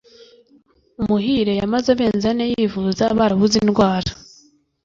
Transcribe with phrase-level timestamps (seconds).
[1.01, 4.11] Umuhire yamaze amezi ane yivuza barabuze indwara